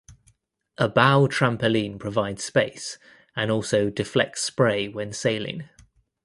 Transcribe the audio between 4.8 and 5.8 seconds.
when sailing.